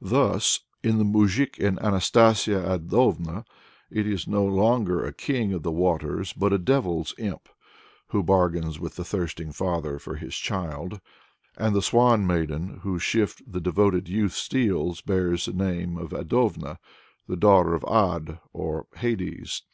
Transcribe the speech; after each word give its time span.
Thus 0.00 0.60
in 0.82 0.96
the 0.96 1.04
"Moujik 1.04 1.58
and 1.58 1.78
Anastasia 1.78 2.64
Adovna," 2.66 3.44
it 3.90 4.06
is 4.06 4.26
no 4.26 4.42
longer 4.42 5.04
a 5.04 5.12
king 5.12 5.52
of 5.52 5.62
the 5.62 5.70
waters, 5.70 6.32
but 6.32 6.54
a 6.54 6.58
devil's 6.58 7.14
imp, 7.18 7.50
who 8.06 8.22
bargains 8.22 8.80
with 8.80 8.96
the 8.96 9.04
thirsting 9.04 9.52
father 9.52 9.98
for 9.98 10.14
his 10.16 10.34
child, 10.36 11.02
and 11.58 11.76
the 11.76 11.82
swan 11.82 12.26
maiden 12.26 12.80
whose 12.82 13.02
shift 13.02 13.42
the 13.46 13.60
devoted 13.60 14.08
youth 14.08 14.32
steals 14.32 15.02
bears 15.02 15.44
the 15.44 15.52
name 15.52 15.98
of 15.98 16.14
Adovna, 16.14 16.78
the 17.28 17.36
daughter 17.36 17.74
of 17.74 17.84
Ad 17.86 18.40
or 18.54 18.86
Hades. 18.96 19.64